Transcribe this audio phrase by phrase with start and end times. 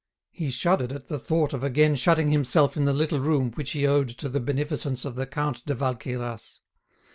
[0.31, 3.85] He shuddered at the thought of again shutting himself in the little room which he
[3.85, 6.61] owed to the beneficence of the Count de Valqueyras.